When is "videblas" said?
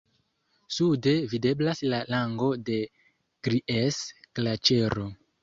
1.33-1.81